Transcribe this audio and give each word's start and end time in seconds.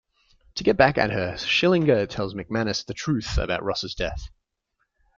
To 0.55 0.63
get 0.63 0.77
back 0.77 0.97
at 0.97 1.11
her, 1.11 1.35
Schillinger 1.37 2.09
tells 2.09 2.33
McManus 2.33 2.83
the 2.83 2.95
truth 2.95 3.37
about 3.37 3.63
Ross' 3.63 3.93
death. 3.93 4.29